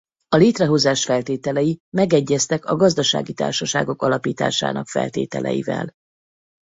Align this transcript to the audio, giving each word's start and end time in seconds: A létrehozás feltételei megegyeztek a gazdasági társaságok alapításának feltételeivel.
A 0.27 0.35
létrehozás 0.37 1.03
feltételei 1.05 1.77
megegyeztek 1.97 2.65
a 2.65 2.75
gazdasági 2.75 3.33
társaságok 3.33 4.01
alapításának 4.01 4.87
feltételeivel. 4.87 5.91